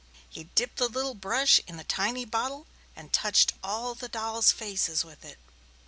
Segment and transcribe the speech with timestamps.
[0.27, 2.65] He dipped the little brush in the tiny bottle
[2.95, 5.37] and touched all the dolls' faces with it.